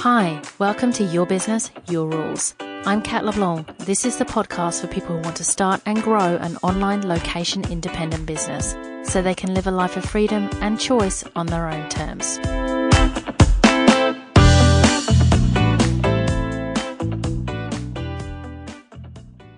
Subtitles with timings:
[0.00, 2.54] Hi, welcome to Your Business, Your Rules.
[2.58, 3.76] I'm Kat LeBlanc.
[3.80, 7.70] This is the podcast for people who want to start and grow an online location
[7.70, 8.74] independent business
[9.04, 12.38] so they can live a life of freedom and choice on their own terms.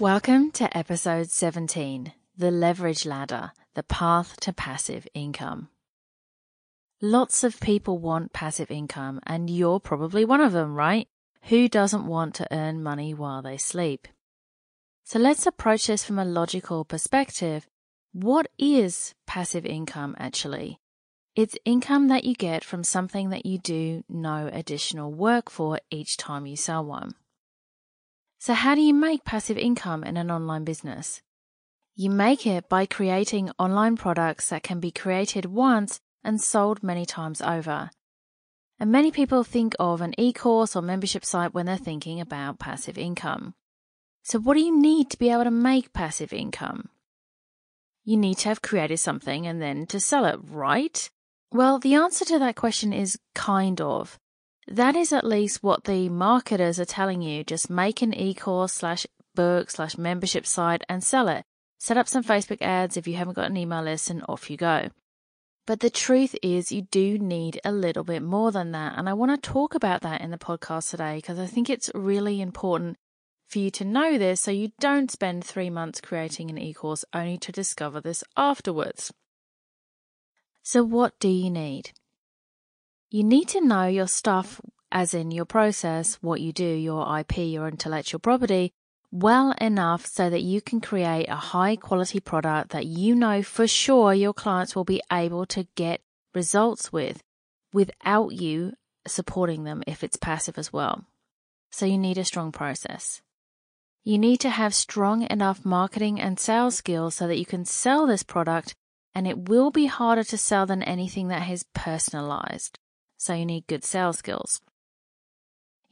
[0.00, 5.68] Welcome to episode 17 The Leverage Ladder The Path to Passive Income.
[7.00, 11.08] Lots of people want passive income, and you're probably one of them, right?
[11.44, 14.08] Who doesn't want to earn money while they sleep?
[15.02, 17.66] So let's approach this from a logical perspective.
[18.12, 20.78] What is passive income actually?
[21.34, 26.16] It's income that you get from something that you do no additional work for each
[26.16, 27.14] time you sell one.
[28.38, 31.22] So, how do you make passive income in an online business?
[31.96, 37.04] You make it by creating online products that can be created once and sold many
[37.04, 37.90] times over.
[38.80, 42.58] And many people think of an e course or membership site when they're thinking about
[42.58, 43.54] passive income.
[44.22, 46.88] So, what do you need to be able to make passive income?
[48.04, 51.08] You need to have created something and then to sell it, right?
[51.52, 54.18] Well, the answer to that question is kind of.
[54.66, 57.44] That is at least what the marketers are telling you.
[57.44, 61.44] Just make an e course slash book slash membership site and sell it.
[61.78, 64.56] Set up some Facebook ads if you haven't got an email list and off you
[64.56, 64.88] go.
[65.66, 68.98] But the truth is, you do need a little bit more than that.
[68.98, 71.90] And I want to talk about that in the podcast today because I think it's
[71.94, 72.98] really important
[73.48, 77.04] for you to know this so you don't spend three months creating an e course
[77.14, 79.12] only to discover this afterwards.
[80.62, 81.92] So, what do you need?
[83.10, 87.38] You need to know your stuff, as in your process, what you do, your IP,
[87.38, 88.72] your intellectual property,
[89.14, 93.68] well enough so that you can create a high quality product that you know for
[93.68, 96.00] sure your clients will be able to get
[96.34, 97.22] results with
[97.72, 98.72] without you
[99.06, 101.04] supporting them if it's passive as well.
[101.70, 103.22] So you need a strong process.
[104.02, 108.08] You need to have strong enough marketing and sales skills so that you can sell
[108.08, 108.74] this product
[109.14, 112.80] and it will be harder to sell than anything that is personalized.
[113.16, 114.60] So you need good sales skills.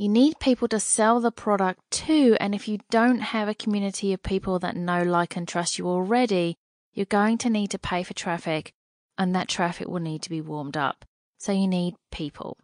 [0.00, 4.14] You need people to sell the product to, and if you don't have a community
[4.14, 6.56] of people that know, like, and trust you already,
[6.94, 8.72] you're going to need to pay for traffic,
[9.18, 11.04] and that traffic will need to be warmed up.
[11.36, 12.56] So you need people.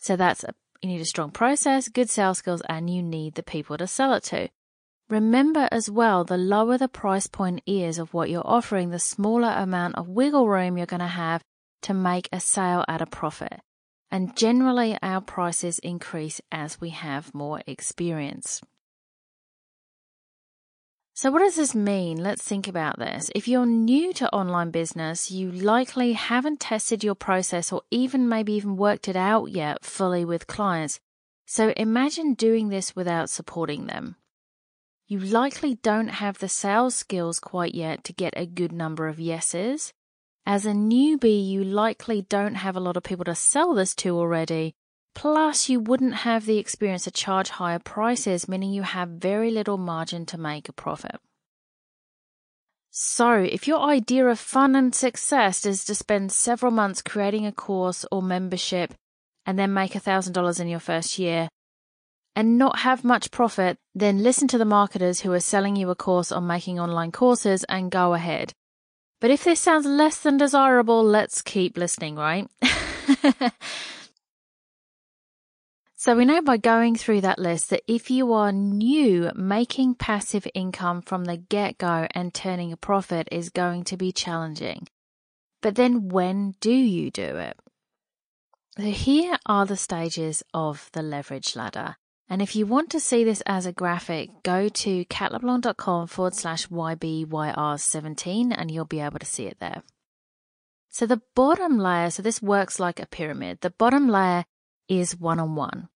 [0.00, 3.44] So that's a, you need a strong process, good sales skills, and you need the
[3.44, 4.48] people to sell it to.
[5.08, 9.54] Remember as well, the lower the price point is of what you're offering, the smaller
[9.56, 11.44] amount of wiggle room you're going to have
[11.82, 13.60] to make a sale at a profit
[14.12, 18.60] and generally our prices increase as we have more experience.
[21.14, 22.22] So, what does this mean?
[22.22, 23.30] Let's think about this.
[23.34, 28.52] If you're new to online business, you likely haven't tested your process or even maybe
[28.52, 31.00] even worked it out yet fully with clients.
[31.46, 34.16] So, imagine doing this without supporting them.
[35.06, 39.20] You likely don't have the sales skills quite yet to get a good number of
[39.20, 39.92] yeses.
[40.44, 44.16] As a newbie, you likely don't have a lot of people to sell this to
[44.18, 44.74] already.
[45.14, 49.78] Plus, you wouldn't have the experience to charge higher prices, meaning you have very little
[49.78, 51.20] margin to make a profit.
[52.90, 57.52] So, if your idea of fun and success is to spend several months creating a
[57.52, 58.94] course or membership
[59.46, 61.48] and then make $1,000 in your first year
[62.34, 65.94] and not have much profit, then listen to the marketers who are selling you a
[65.94, 68.52] course on making online courses and go ahead.
[69.22, 72.48] But if this sounds less than desirable, let's keep listening, right?
[75.94, 80.48] so we know by going through that list that if you are new, making passive
[80.54, 84.88] income from the get go and turning a profit is going to be challenging.
[85.60, 87.56] But then when do you do it?
[88.76, 91.94] So here are the stages of the leverage ladder.
[92.28, 96.68] And if you want to see this as a graphic, go to katleblanc.com forward slash
[96.68, 99.82] YBYR17 and you'll be able to see it there.
[100.88, 103.60] So the bottom layer, so this works like a pyramid.
[103.60, 104.44] The bottom layer
[104.88, 105.88] is one on one.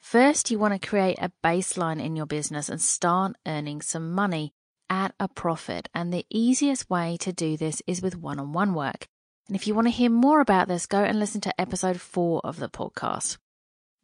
[0.00, 4.54] First, you want to create a baseline in your business and start earning some money
[4.88, 5.88] at a profit.
[5.94, 9.06] And the easiest way to do this is with one on one work.
[9.46, 12.40] And if you want to hear more about this, go and listen to episode four
[12.42, 13.36] of the podcast.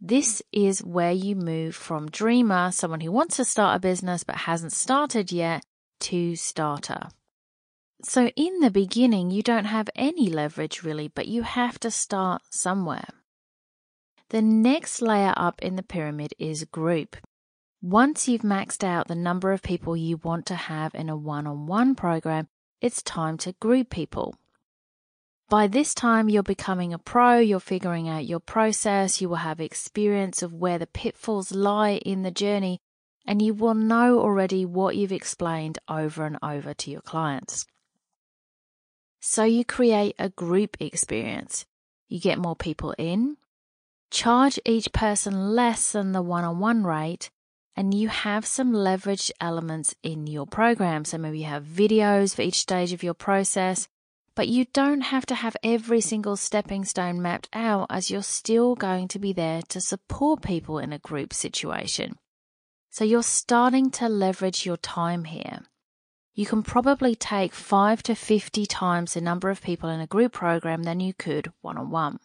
[0.01, 4.37] This is where you move from dreamer, someone who wants to start a business but
[4.37, 5.65] hasn't started yet,
[6.01, 7.09] to starter.
[8.03, 12.43] So, in the beginning, you don't have any leverage really, but you have to start
[12.51, 13.09] somewhere.
[14.29, 17.17] The next layer up in the pyramid is group.
[17.81, 21.47] Once you've maxed out the number of people you want to have in a one
[21.47, 22.49] on one program,
[22.83, 24.35] it's time to group people.
[25.49, 29.61] By this time, you're becoming a pro, you're figuring out your process, you will have
[29.61, 32.81] experience of where the pitfalls lie in the journey,
[33.25, 37.65] and you will know already what you've explained over and over to your clients.
[39.21, 41.65] So you create a group experience.
[42.09, 43.37] You get more people in,
[44.11, 47.31] charge each person less than the one on one rate,
[47.77, 51.05] and you have some leveraged elements in your program.
[51.05, 53.87] So maybe you have videos for each stage of your process,
[54.37, 58.75] but you don't have to have every single stepping stone mapped out as you're still
[58.75, 62.17] going to be there to support people in a group situation.
[62.91, 65.63] So you're starting to leverage your time here.
[66.35, 70.35] You can probably take 5 to 50 times the number of people in a group
[70.35, 72.19] program than you could one on one.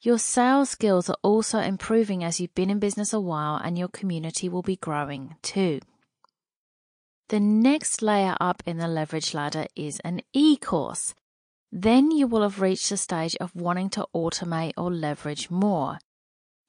[0.00, 3.88] Your sales skills are also improving as you've been in business a while and your
[3.88, 5.80] community will be growing too.
[7.28, 11.14] The next layer up in the leverage ladder is an e course.
[11.70, 15.98] Then you will have reached the stage of wanting to automate or leverage more.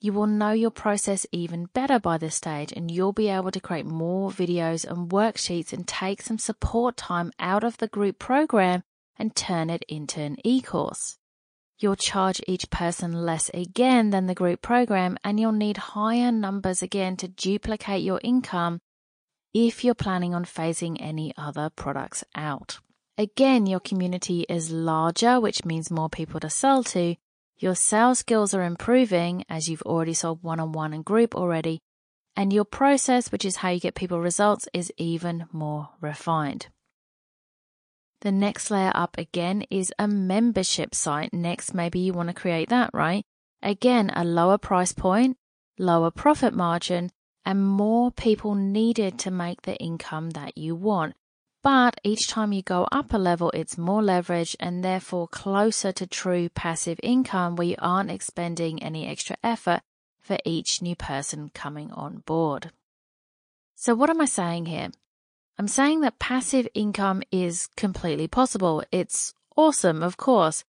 [0.01, 3.61] You will know your process even better by this stage and you'll be able to
[3.61, 8.83] create more videos and worksheets and take some support time out of the group program
[9.15, 11.17] and turn it into an e course.
[11.77, 16.81] You'll charge each person less again than the group program and you'll need higher numbers
[16.81, 18.81] again to duplicate your income
[19.53, 22.79] if you're planning on phasing any other products out.
[23.17, 27.15] Again, your community is larger, which means more people to sell to.
[27.57, 31.79] Your sales skills are improving as you've already sold one on one and group already.
[32.35, 36.67] And your process, which is how you get people results, is even more refined.
[38.21, 41.33] The next layer up again is a membership site.
[41.33, 43.23] Next, maybe you want to create that, right?
[43.61, 45.35] Again, a lower price point,
[45.77, 47.11] lower profit margin,
[47.49, 51.15] and more people needed to make the income that you want.
[51.63, 56.05] But each time you go up a level, it's more leverage and therefore closer to
[56.05, 59.81] true passive income where you aren't expending any extra effort
[60.19, 62.71] for each new person coming on board.
[63.73, 64.89] So, what am I saying here?
[65.57, 68.83] I'm saying that passive income is completely possible.
[68.91, 70.65] It's awesome, of course.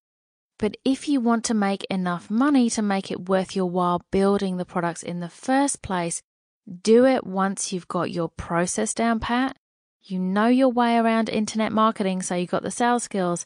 [0.59, 4.57] But if you want to make enough money to make it worth your while building
[4.57, 6.23] the products in the first place,
[6.71, 9.57] do it once you've got your process down pat,
[10.03, 13.45] you know your way around internet marketing, so you've got the sales skills,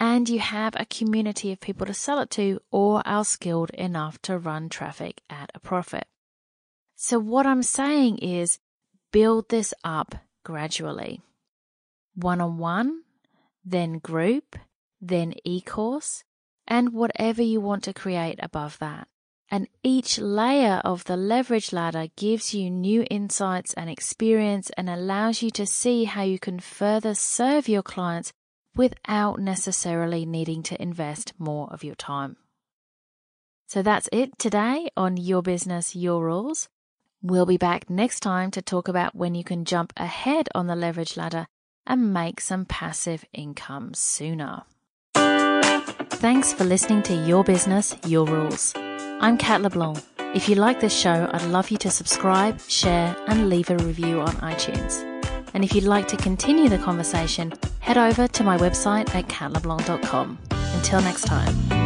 [0.00, 4.20] and you have a community of people to sell it to or are skilled enough
[4.22, 6.06] to run traffic at a profit.
[6.96, 8.58] So, what I'm saying is
[9.12, 10.14] build this up
[10.44, 11.20] gradually.
[12.14, 13.02] One on one,
[13.64, 14.56] then group,
[15.00, 16.24] then e course,
[16.66, 19.08] and whatever you want to create above that.
[19.52, 25.42] And each layer of the leverage ladder gives you new insights and experience and allows
[25.42, 28.32] you to see how you can further serve your clients
[28.74, 32.38] without necessarily needing to invest more of your time.
[33.66, 36.70] So that's it today on Your Business, Your Rules.
[37.22, 40.74] We'll be back next time to talk about when you can jump ahead on the
[40.74, 41.46] leverage ladder
[41.86, 44.62] and make some passive income sooner.
[46.22, 48.72] Thanks for listening to Your Business, Your Rules.
[48.76, 50.00] I'm Kat LeBlanc.
[50.36, 54.20] If you like this show, I'd love you to subscribe, share, and leave a review
[54.20, 55.02] on iTunes.
[55.52, 60.38] And if you'd like to continue the conversation, head over to my website at katleblanc.com.
[60.50, 61.81] Until next time.